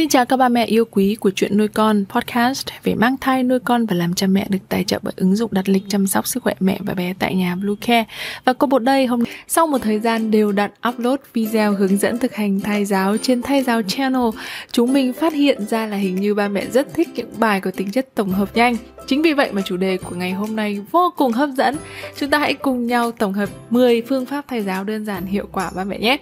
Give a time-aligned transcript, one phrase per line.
[0.00, 3.42] Xin chào các ba mẹ yêu quý của chuyện nuôi con podcast về mang thai,
[3.42, 6.06] nuôi con và làm cha mẹ được tài trợ bởi ứng dụng đặt lịch chăm
[6.06, 8.04] sóc sức khỏe mẹ và bé tại nhà Bluecare.
[8.44, 12.18] Và cô một đây hôm sau một thời gian đều đặn upload video hướng dẫn
[12.18, 14.28] thực hành thai giáo trên thai giáo channel,
[14.72, 17.70] chúng mình phát hiện ra là hình như ba mẹ rất thích những bài có
[17.70, 18.76] tính chất tổng hợp nhanh.
[19.06, 21.76] Chính vì vậy mà chủ đề của ngày hôm nay vô cùng hấp dẫn.
[22.16, 25.48] Chúng ta hãy cùng nhau tổng hợp 10 phương pháp thai giáo đơn giản hiệu
[25.52, 26.16] quả ba mẹ nhé.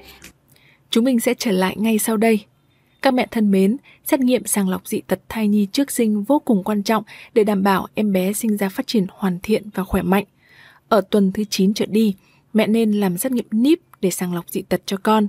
[0.91, 2.45] Chúng mình sẽ trở lại ngay sau đây.
[3.03, 6.39] Các mẹ thân mến, xét nghiệm sàng lọc dị tật thai nhi trước sinh vô
[6.39, 9.85] cùng quan trọng để đảm bảo em bé sinh ra phát triển hoàn thiện và
[9.85, 10.25] khỏe mạnh.
[10.89, 12.15] Ở tuần thứ 9 trở đi,
[12.53, 15.29] mẹ nên làm xét nghiệm NIP để sàng lọc dị tật cho con.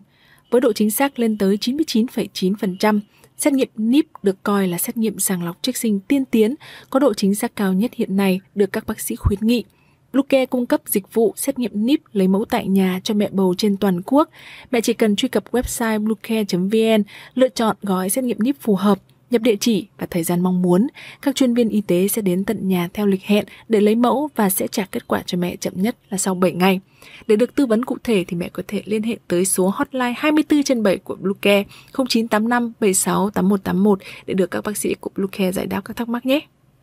[0.49, 2.99] Với độ chính xác lên tới 99,9%,
[3.37, 6.55] xét nghiệm NIP được coi là xét nghiệm sàng lọc trước sinh tiên tiến,
[6.89, 9.63] có độ chính xác cao nhất hiện nay được các bác sĩ khuyến nghị.
[10.13, 13.53] Bluecare cung cấp dịch vụ xét nghiệm NIP lấy mẫu tại nhà cho mẹ bầu
[13.57, 14.29] trên toàn quốc.
[14.71, 18.99] Mẹ chỉ cần truy cập website bluecare.vn, lựa chọn gói xét nghiệm NIP phù hợp,
[19.31, 20.87] nhập địa chỉ và thời gian mong muốn.
[21.21, 24.29] Các chuyên viên y tế sẽ đến tận nhà theo lịch hẹn để lấy mẫu
[24.35, 26.79] và sẽ trả kết quả cho mẹ chậm nhất là sau 7 ngày.
[27.27, 30.13] Để được tư vấn cụ thể thì mẹ có thể liên hệ tới số hotline
[30.17, 35.51] 24 trên 7 của Bluecare 0985 76 8181 để được các bác sĩ của Bluecare
[35.51, 36.39] giải đáp các thắc mắc nhé.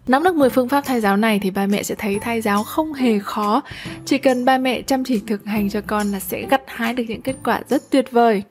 [0.07, 2.62] Nắm được 10 phương pháp thai giáo này thì ba mẹ sẽ thấy thai giáo
[2.62, 3.62] không hề khó.
[4.05, 7.05] Chỉ cần ba mẹ chăm chỉ thực hành cho con là sẽ gặt hái được
[7.09, 8.43] những kết quả rất tuyệt vời.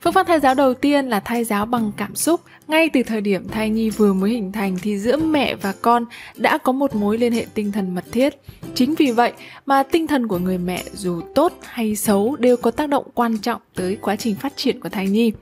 [0.00, 2.40] Phương pháp thai giáo đầu tiên là thai giáo bằng cảm xúc.
[2.68, 6.04] Ngay từ thời điểm thai nhi vừa mới hình thành thì giữa mẹ và con
[6.36, 8.34] đã có một mối liên hệ tinh thần mật thiết.
[8.74, 9.32] Chính vì vậy
[9.66, 13.38] mà tinh thần của người mẹ dù tốt hay xấu đều có tác động quan
[13.38, 15.32] trọng tới quá trình phát triển của thai nhi.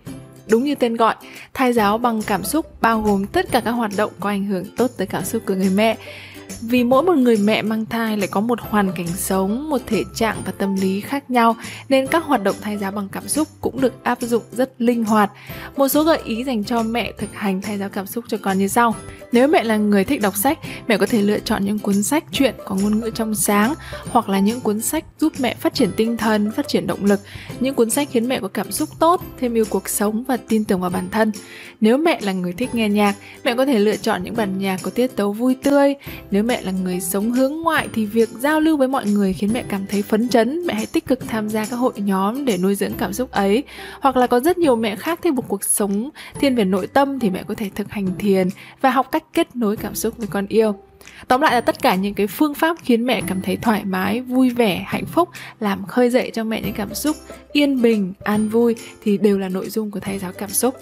[0.51, 1.15] Đúng như tên gọi,
[1.55, 4.65] thai giáo bằng cảm xúc bao gồm tất cả các hoạt động có ảnh hưởng
[4.77, 5.97] tốt tới cảm xúc của người mẹ.
[6.61, 10.05] Vì mỗi một người mẹ mang thai lại có một hoàn cảnh sống, một thể
[10.15, 11.57] trạng và tâm lý khác nhau
[11.89, 15.05] nên các hoạt động thai giáo bằng cảm xúc cũng được áp dụng rất linh
[15.05, 15.31] hoạt.
[15.77, 18.59] Một số gợi ý dành cho mẹ thực hành thai giáo cảm xúc cho con
[18.59, 18.95] như sau.
[19.33, 22.25] Nếu mẹ là người thích đọc sách, mẹ có thể lựa chọn những cuốn sách
[22.33, 23.75] truyện có ngôn ngữ trong sáng
[24.11, 27.21] hoặc là những cuốn sách giúp mẹ phát triển tinh thần, phát triển động lực,
[27.61, 30.65] những cuốn sách khiến mẹ có cảm xúc tốt, thêm yêu cuộc sống và tin
[30.65, 31.33] tưởng vào bản thân.
[31.81, 34.81] Nếu mẹ là người thích nghe nhạc, mẹ có thể lựa chọn những bản nhạc
[34.83, 35.95] có tiết tấu vui tươi.
[36.31, 39.33] Nếu nếu mẹ là người sống hướng ngoại thì việc giao lưu với mọi người
[39.33, 42.45] khiến mẹ cảm thấy phấn chấn, mẹ hãy tích cực tham gia các hội nhóm
[42.45, 43.65] để nuôi dưỡng cảm xúc ấy.
[44.01, 47.19] Hoặc là có rất nhiều mẹ khác theo một cuộc sống thiên về nội tâm
[47.19, 48.49] thì mẹ có thể thực hành thiền
[48.81, 50.75] và học cách kết nối cảm xúc với con yêu.
[51.29, 54.21] Tóm lại là tất cả những cái phương pháp khiến mẹ cảm thấy thoải mái,
[54.21, 55.29] vui vẻ, hạnh phúc,
[55.61, 57.17] làm khơi dậy cho mẹ những cảm xúc
[57.53, 60.75] yên bình, an vui thì đều là nội dung của thầy giáo cảm xúc.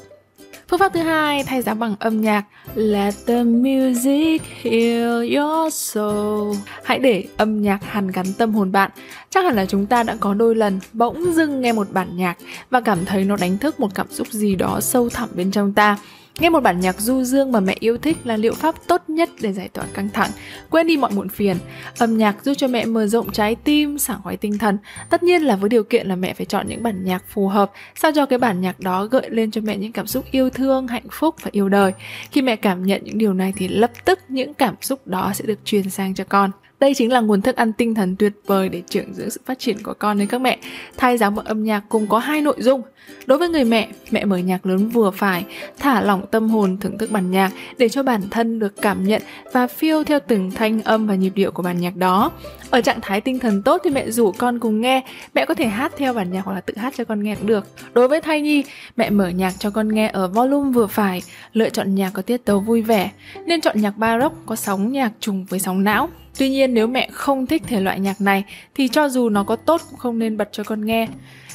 [0.68, 6.56] Phương pháp thứ hai thay giá bằng âm nhạc Let the music heal your soul.
[6.84, 8.90] Hãy để âm nhạc hàn gắn tâm hồn bạn.
[9.30, 12.36] Chắc hẳn là chúng ta đã có đôi lần bỗng dưng nghe một bản nhạc
[12.70, 15.72] Và cảm thấy nó đánh thức một cảm xúc gì đó sâu thẳm bên trong
[15.72, 15.98] ta.
[16.40, 19.30] Nghe một bản nhạc du dương mà mẹ yêu thích là liệu pháp tốt nhất
[19.40, 20.30] để giải tỏa căng thẳng,
[20.70, 21.56] quên đi mọi muộn phiền.
[21.98, 24.78] Âm nhạc giúp cho mẹ mở rộng trái tim, sảng khoái tinh thần.
[25.10, 27.72] Tất nhiên là với điều kiện là mẹ phải chọn những bản nhạc phù hợp,
[27.94, 30.88] sao cho cái bản nhạc đó gợi lên cho mẹ những cảm xúc yêu thương,
[30.88, 31.92] hạnh phúc và yêu đời.
[32.30, 35.44] Khi mẹ cảm nhận những điều này thì lập tức những cảm xúc đó sẽ
[35.46, 36.50] được truyền sang cho con.
[36.80, 39.58] Đây chính là nguồn thức ăn tinh thần tuyệt vời để trưởng dưỡng sự phát
[39.58, 40.58] triển của con đến các mẹ.
[40.96, 42.82] Thai giáo bằng âm nhạc cùng có hai nội dung.
[43.26, 45.44] Đối với người mẹ, mẹ mở nhạc lớn vừa phải,
[45.78, 49.22] thả lỏng tâm hồn thưởng thức bản nhạc để cho bản thân được cảm nhận
[49.52, 52.32] và phiêu theo từng thanh âm và nhịp điệu của bản nhạc đó.
[52.70, 55.02] Ở trạng thái tinh thần tốt thì mẹ rủ con cùng nghe,
[55.34, 57.46] mẹ có thể hát theo bản nhạc hoặc là tự hát cho con nghe cũng
[57.46, 57.66] được.
[57.92, 58.64] Đối với thai nhi,
[58.96, 62.44] mẹ mở nhạc cho con nghe ở volume vừa phải, lựa chọn nhạc có tiết
[62.44, 63.10] tấu vui vẻ,
[63.46, 66.08] nên chọn nhạc baroque có sóng nhạc trùng với sóng não.
[66.38, 69.56] Tuy nhiên nếu mẹ không thích thể loại nhạc này thì cho dù nó có
[69.56, 71.08] tốt cũng không nên bật cho con nghe.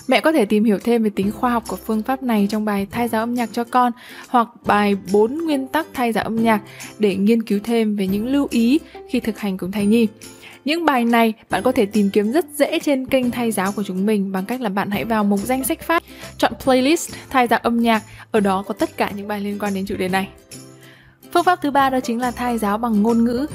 [0.07, 2.66] Mẹ có thể tìm hiểu thêm về tính khoa học của phương pháp này trong
[2.66, 3.91] bài Thay giáo âm nhạc cho con
[4.28, 6.62] hoặc bài 4 nguyên tắc thay giáo âm nhạc
[7.00, 10.07] để nghiên cứu thêm về những lưu ý khi thực hành cùng thai nhi.
[10.66, 13.84] Những bài này bạn có thể tìm kiếm rất dễ trên kênh thay giáo của
[13.84, 16.03] chúng mình bằng cách là bạn hãy vào mục danh sách phát,
[16.38, 19.74] chọn playlist thay giáo âm nhạc, ở đó có tất cả những bài liên quan
[19.74, 20.29] đến chủ đề này.
[21.33, 23.45] Phương pháp thứ ba đó chính là thai giáo bằng ngôn ngữ.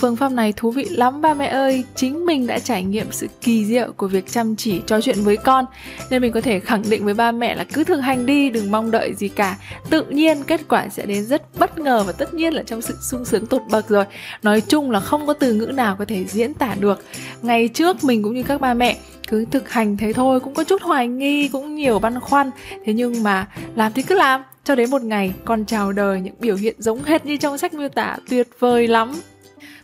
[0.00, 3.26] Phương pháp này thú vị lắm ba mẹ ơi, chính mình đã trải nghiệm sự
[3.40, 5.64] kỳ diệu của việc chăm chỉ trò chuyện với con.
[6.10, 8.70] Nên mình có thể khẳng định với ba mẹ là cứ thực hành đi, đừng
[8.70, 9.56] mong đợi gì cả.
[9.90, 12.94] Tự nhiên kết quả sẽ đến rất bất ngờ và tất nhiên là trong sự
[13.00, 14.04] sung sướng tột bậc rồi.
[14.42, 17.04] Nói chung là không có từ ngữ nào có thể diễn tả được.
[17.42, 18.96] Ngày trước mình cũng như các ba mẹ
[19.28, 22.50] cứ thực hành thế thôi cũng có chút hoài nghi cũng nhiều băn khoăn.
[22.84, 26.34] Thế nhưng mà làm thì cứ làm cho đến một ngày con chào đời những
[26.40, 29.12] biểu hiện giống hệt như trong sách miêu tả tuyệt vời lắm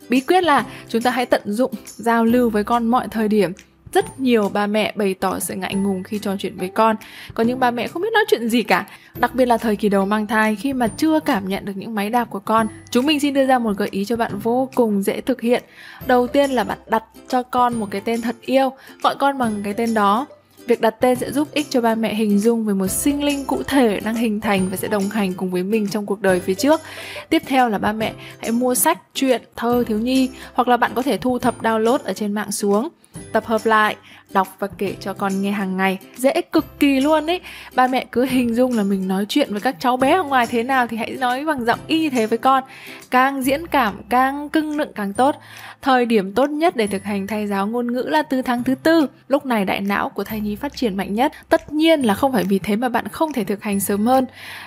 [0.09, 3.53] bí quyết là chúng ta hãy tận dụng giao lưu với con mọi thời điểm
[3.95, 6.97] rất nhiều ba mẹ bày tỏ sự ngại ngùng khi trò chuyện với con.
[7.35, 8.87] Có những ba mẹ không biết nói chuyện gì cả,
[9.19, 11.95] đặc biệt là thời kỳ đầu mang thai khi mà chưa cảm nhận được những
[11.95, 12.67] máy đạp của con.
[12.91, 15.63] Chúng mình xin đưa ra một gợi ý cho bạn vô cùng dễ thực hiện.
[16.07, 18.73] Đầu tiên là bạn đặt cho con một cái tên thật yêu,
[19.03, 20.27] gọi con bằng cái tên đó.
[20.67, 23.45] Việc đặt tên sẽ giúp ích cho ba mẹ hình dung về một sinh linh
[23.45, 26.41] cụ thể đang hình thành và sẽ đồng hành cùng với mình trong cuộc đời
[26.41, 26.81] phía trước.
[27.29, 30.91] Tiếp theo là ba mẹ hãy mua sách, truyện, thơ thiếu nhi hoặc là bạn
[30.95, 32.89] có thể thu thập download ở trên mạng xuống
[33.33, 33.97] tập hợp lại,
[34.33, 35.99] đọc và kể cho con nghe hàng ngày.
[36.17, 37.41] Dễ cực kỳ luôn ấy
[37.75, 40.47] ba mẹ cứ hình dung là mình nói chuyện với các cháu bé ở ngoài
[40.47, 42.65] thế nào thì hãy nói bằng giọng y thế với con.
[43.11, 45.37] Càng diễn cảm, càng cưng nựng, càng tốt.
[45.83, 48.75] Thời điểm tốt nhất để thực hành thầy giáo ngôn ngữ là từ tháng thứ
[48.75, 49.07] tư.
[49.29, 51.33] Lúc này đại não của thai nhi phát triển mạnh nhất.
[51.49, 54.27] Tất nhiên là không phải vì thế mà bạn không thể thực hành sớm hơn.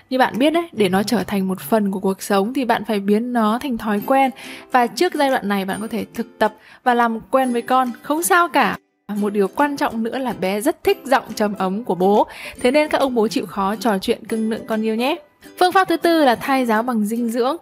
[0.10, 2.86] Như bạn biết đấy, để nó trở thành một phần của cuộc sống thì bạn
[2.86, 4.32] phải biến nó thành thói quen.
[4.72, 6.54] Và trước giai đoạn này bạn có thể thực tập
[6.84, 7.92] và làm quen với con.
[8.02, 8.78] Không sao cả
[9.16, 12.28] một điều quan trọng nữa là bé rất thích giọng trầm ấm của bố,
[12.62, 15.16] thế nên các ông bố chịu khó trò chuyện cưng nựng con yêu nhé.
[15.60, 17.56] Phương pháp thứ tư là thai giáo bằng dinh dưỡng.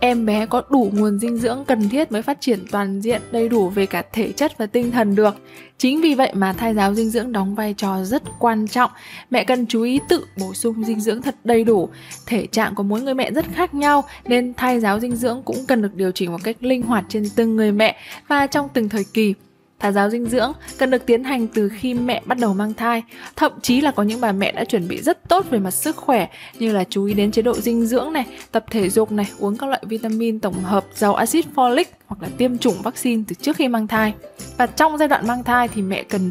[0.00, 3.48] Em bé có đủ nguồn dinh dưỡng cần thiết mới phát triển toàn diện đầy
[3.48, 5.36] đủ về cả thể chất và tinh thần được.
[5.78, 8.90] Chính vì vậy mà thai giáo dinh dưỡng đóng vai trò rất quan trọng.
[9.30, 11.88] Mẹ cần chú ý tự bổ sung dinh dưỡng thật đầy đủ.
[12.26, 15.64] Thể trạng của mỗi người mẹ rất khác nhau nên thai giáo dinh dưỡng cũng
[15.68, 17.96] cần được điều chỉnh một cách linh hoạt trên từng người mẹ
[18.28, 19.34] và trong từng thời kỳ.
[19.82, 23.02] Thả giáo dinh dưỡng cần được tiến hành từ khi mẹ bắt đầu mang thai.
[23.36, 25.96] Thậm chí là có những bà mẹ đã chuẩn bị rất tốt về mặt sức
[25.96, 29.26] khỏe như là chú ý đến chế độ dinh dưỡng này, tập thể dục này,
[29.38, 33.34] uống các loại vitamin tổng hợp giàu axit folic hoặc là tiêm chủng vaccine từ
[33.34, 34.14] trước khi mang thai.
[34.56, 36.30] Và trong giai đoạn mang thai thì mẹ cần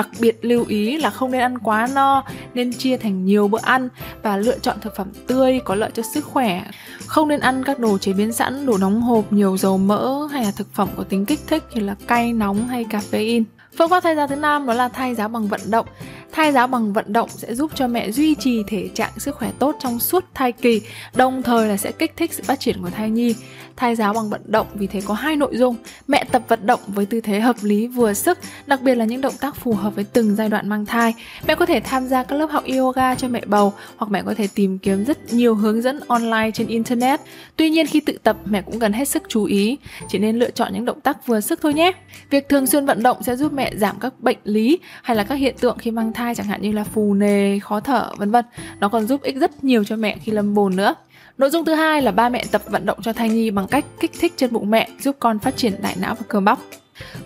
[0.00, 2.24] Đặc biệt lưu ý là không nên ăn quá no,
[2.54, 3.88] nên chia thành nhiều bữa ăn
[4.22, 6.64] và lựa chọn thực phẩm tươi có lợi cho sức khỏe.
[7.06, 10.44] Không nên ăn các đồ chế biến sẵn, đồ nóng hộp nhiều dầu mỡ hay
[10.44, 13.44] là thực phẩm có tính kích thích như là cay nóng hay caffeine.
[13.78, 15.86] Phương pháp thay giá thứ năm đó là thay giá bằng vận động.
[16.32, 19.50] Thai giáo bằng vận động sẽ giúp cho mẹ duy trì thể trạng sức khỏe
[19.58, 20.80] tốt trong suốt thai kỳ,
[21.14, 23.34] đồng thời là sẽ kích thích sự phát triển của thai nhi.
[23.76, 25.76] Thai giáo bằng vận động vì thế có hai nội dung.
[26.08, 29.20] Mẹ tập vận động với tư thế hợp lý vừa sức, đặc biệt là những
[29.20, 31.14] động tác phù hợp với từng giai đoạn mang thai.
[31.46, 34.34] Mẹ có thể tham gia các lớp học yoga cho mẹ bầu hoặc mẹ có
[34.34, 37.20] thể tìm kiếm rất nhiều hướng dẫn online trên internet.
[37.56, 39.78] Tuy nhiên khi tự tập mẹ cũng cần hết sức chú ý,
[40.08, 41.92] chỉ nên lựa chọn những động tác vừa sức thôi nhé.
[42.30, 45.34] Việc thường xuyên vận động sẽ giúp mẹ giảm các bệnh lý hay là các
[45.34, 48.30] hiện tượng khi mang thai thai chẳng hạn như là phù nề, khó thở vân
[48.30, 48.44] vân.
[48.80, 50.94] Nó còn giúp ích rất nhiều cho mẹ khi lâm bồn nữa.
[51.38, 53.84] Nội dung thứ hai là ba mẹ tập vận động cho thai nhi bằng cách
[54.00, 56.58] kích thích trên bụng mẹ giúp con phát triển đại não và cơ bắp.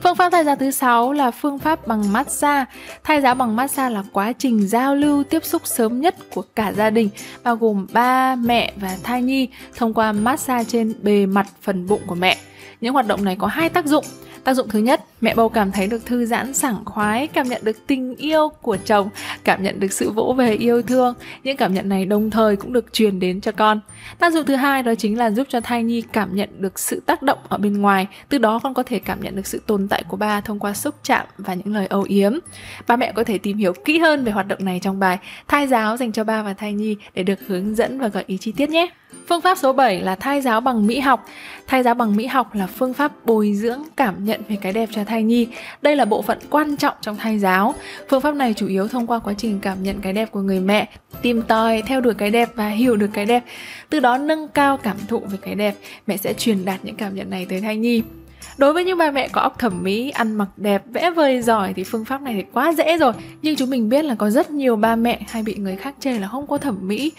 [0.02, 2.64] Phương pháp thai giáo thứ sáu là phương pháp bằng massage.
[3.04, 6.72] Thai giáo bằng massage là quá trình giao lưu tiếp xúc sớm nhất của cả
[6.72, 7.10] gia đình,
[7.42, 12.00] bao gồm ba, mẹ và thai nhi thông qua massage trên bề mặt phần bụng
[12.06, 12.36] của mẹ.
[12.80, 14.04] Những hoạt động này có hai tác dụng.
[14.44, 17.60] Tác dụng thứ nhất, mẹ bầu cảm thấy được thư giãn sảng khoái, cảm nhận
[17.64, 19.08] được tình yêu của chồng,
[19.44, 21.14] cảm nhận được sự vỗ về yêu thương.
[21.44, 23.80] Những cảm nhận này đồng thời cũng được truyền đến cho con.
[24.18, 27.02] Tác dụng thứ hai đó chính là giúp cho thai nhi cảm nhận được sự
[27.06, 29.88] tác động ở bên ngoài, từ đó con có thể cảm nhận được sự tồn
[29.88, 32.32] tại của ba thông qua xúc chạm và những lời âu yếm.
[32.86, 35.18] Ba mẹ có thể tìm hiểu kỹ hơn về hoạt động này trong bài
[35.48, 38.38] Thai giáo dành cho ba và thai nhi để được hướng dẫn và gợi ý
[38.38, 38.88] chi tiết nhé.
[39.28, 41.26] Phương pháp số 7 là thai giáo bằng mỹ học.
[41.66, 44.88] Thai giáo bằng mỹ học là phương pháp bồi dưỡng cảm nhận về cái đẹp
[44.92, 45.48] cho thai nhi.
[45.82, 47.74] Đây là bộ phận quan trọng trong thai giáo.
[48.08, 50.60] Phương pháp này chủ yếu thông qua quá trình cảm nhận cái đẹp của người
[50.60, 50.88] mẹ,
[51.22, 53.44] tìm tòi, theo đuổi cái đẹp và hiểu được cái đẹp.
[53.90, 55.74] Từ đó nâng cao cảm thụ về cái đẹp,
[56.06, 58.02] mẹ sẽ truyền đạt những cảm nhận này tới thai nhi.
[58.56, 61.72] Đối với những bà mẹ có óc thẩm mỹ, ăn mặc đẹp, vẽ vời giỏi
[61.76, 63.12] thì phương pháp này thì quá dễ rồi.
[63.42, 66.18] Nhưng chúng mình biết là có rất nhiều ba mẹ hay bị người khác chê
[66.18, 67.12] là không có thẩm mỹ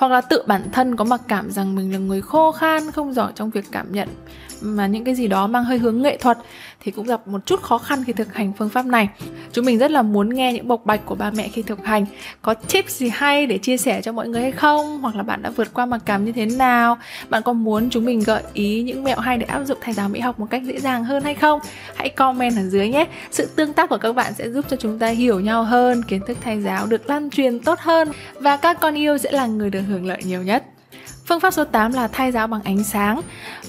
[0.00, 3.12] hoặc là tự bản thân có mặc cảm rằng mình là người khô khan không
[3.12, 4.08] giỏi trong việc cảm nhận
[4.62, 6.38] mà những cái gì đó mang hơi hướng nghệ thuật
[6.80, 9.08] thì cũng gặp một chút khó khăn khi thực hành phương pháp này.
[9.52, 12.06] Chúng mình rất là muốn nghe những bộc bạch của ba mẹ khi thực hành.
[12.42, 15.00] Có tips gì hay để chia sẻ cho mọi người hay không?
[15.02, 16.98] Hoặc là bạn đã vượt qua mặc cảm như thế nào?
[17.28, 20.08] Bạn có muốn chúng mình gợi ý những mẹo hay để áp dụng thầy giáo
[20.08, 21.60] mỹ học một cách dễ dàng hơn hay không?
[21.94, 23.06] Hãy comment ở dưới nhé.
[23.30, 26.20] Sự tương tác của các bạn sẽ giúp cho chúng ta hiểu nhau hơn, kiến
[26.26, 28.08] thức thầy giáo được lan truyền tốt hơn
[28.40, 30.64] và các con yêu sẽ là người được hưởng lợi nhiều nhất.
[31.26, 33.20] Phương pháp số 8 là thay giáo bằng ánh sáng.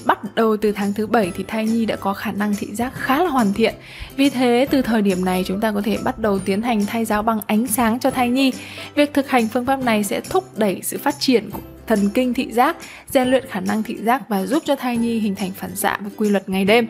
[0.04, 2.92] Bắt đầu từ tháng thứ 7 thì thai nhi đã có khả năng thị giác
[2.94, 3.74] khá là hoàn thiện.
[4.16, 7.04] Vì thế từ thời điểm này chúng ta có thể bắt đầu tiến hành thay
[7.04, 8.52] giáo bằng ánh sáng cho thai nhi.
[8.94, 12.34] Việc thực hành phương pháp này sẽ thúc đẩy sự phát triển của thần kinh
[12.34, 12.76] thị giác,
[13.08, 15.98] rèn luyện khả năng thị giác và giúp cho thai nhi hình thành phản xạ
[16.00, 16.86] và quy luật ngày đêm.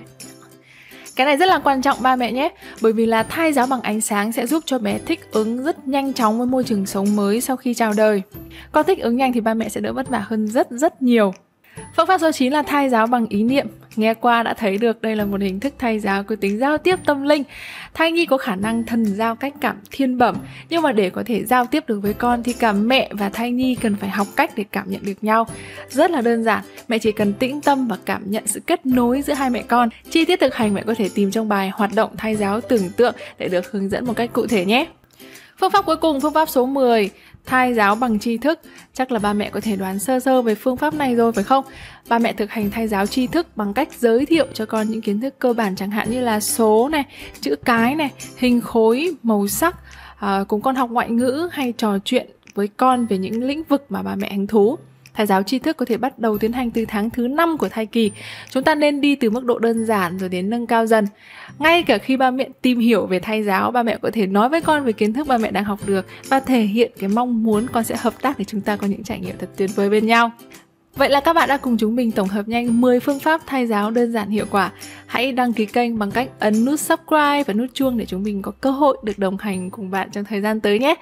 [1.17, 2.53] Cái này rất là quan trọng, ba mẹ nhé.
[2.81, 5.89] Bởi vì là thai giáo bằng ánh sáng sẽ giúp cho bé thích ứng rất
[5.89, 8.23] nhanh chóng với môi trường sống mới sau khi chào đời.
[8.73, 11.33] Có thích ứng nhanh thì ba mẹ sẽ đỡ vất vả hơn rất rất nhiều.
[11.97, 13.67] Phương pháp số 9 là thai giáo bằng ý niệm.
[13.97, 16.79] Nghe qua đã thấy được đây là một hình thức thầy giáo có tính giao
[16.79, 17.43] tiếp tâm linh.
[17.95, 20.37] Thai nhi có khả năng thần giao cách cảm thiên bẩm,
[20.71, 23.51] nhưng mà để có thể giao tiếp được với con thì cả mẹ và thai
[23.51, 25.47] nhi cần phải học cách để cảm nhận được nhau.
[25.91, 29.23] Rất là đơn giản, mẹ chỉ cần tĩnh tâm và cảm nhận sự kết nối
[29.23, 29.89] giữa hai mẹ con.
[30.11, 32.91] Chi tiết thực hành mẹ có thể tìm trong bài hoạt động thai giáo tưởng
[32.97, 34.87] tượng để được hướng dẫn một cách cụ thể nhé.
[35.59, 37.11] Phương pháp cuối cùng, phương pháp số 10,
[37.47, 38.61] thai giáo bằng tri thức.
[38.95, 41.45] Chắc là ba mẹ có thể đoán sơ sơ về phương pháp này rồi phải
[41.45, 41.65] không?
[42.09, 45.01] Ba mẹ thực hành thai giáo tri thức bằng cách giới thiệu cho con những
[45.01, 47.05] kiến thức cơ bản chẳng hạn như là số này,
[47.41, 49.77] chữ cái này, hình khối, màu sắc,
[50.19, 53.87] à, cùng con học ngoại ngữ hay trò chuyện với con về những lĩnh vực
[53.89, 54.79] mà ba mẹ hứng thú.
[55.15, 57.69] Thái giáo tri thức có thể bắt đầu tiến hành từ tháng thứ 5 của
[57.69, 58.11] thai kỳ.
[58.51, 61.07] Chúng ta nên đi từ mức độ đơn giản rồi đến nâng cao dần.
[61.59, 64.49] Ngay cả khi ba mẹ tìm hiểu về thai giáo, ba mẹ có thể nói
[64.49, 67.43] với con về kiến thức ba mẹ đang học được và thể hiện cái mong
[67.43, 69.91] muốn con sẽ hợp tác để chúng ta có những trải nghiệm thật tuyệt vời
[69.91, 70.31] bên nhau.
[70.97, 73.67] Vậy là các bạn đã cùng chúng mình tổng hợp nhanh 10 phương pháp thai
[73.67, 74.73] giáo đơn giản hiệu quả.
[75.07, 78.43] Hãy đăng ký kênh bằng cách ấn nút subscribe và nút chuông để chúng mình
[78.43, 80.95] có cơ hội được đồng hành cùng bạn trong thời gian tới nhé.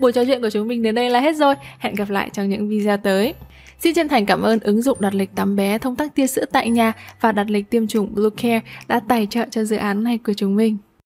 [0.00, 1.54] Buổi trò chuyện của chúng mình đến đây là hết rồi.
[1.78, 3.34] Hẹn gặp lại trong những video tới.
[3.78, 6.44] Xin chân thành cảm ơn ứng dụng đặt lịch tắm bé, thông tắc tia sữa
[6.52, 10.04] tại nhà và đặt lịch tiêm chủng Blue Care đã tài trợ cho dự án
[10.04, 10.76] này của chúng mình.